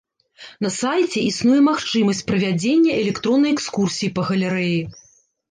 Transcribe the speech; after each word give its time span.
На 0.65 0.69
сайце 0.75 1.19
існуе 1.23 1.59
магчымасць 1.67 2.23
правядзення 2.31 2.91
электроннай 3.03 3.51
экскурсіі 3.59 4.13
па 4.19 4.27
галерэі. 4.33 4.75